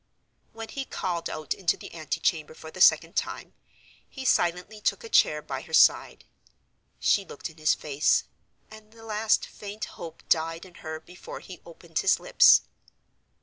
[0.51, 3.53] When he called out into the antechamber for the second time,
[4.09, 6.25] he silently took a chair by her side.
[6.99, 8.23] She looked in his face;
[8.71, 12.63] and the last faint hope died in her before he opened his lips.